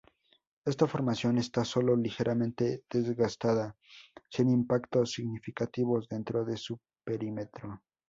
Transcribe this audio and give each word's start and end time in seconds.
Esta 0.65 0.87
formación 0.87 1.37
está 1.37 1.63
solo 1.63 1.95
ligeramente 1.95 2.83
desgastada, 2.91 3.75
sin 4.29 4.49
impactos 4.49 5.11
significativos 5.11 6.07
dentro 6.09 6.43
de 6.43 6.57
su 6.57 6.79
perímetro. 7.03 7.83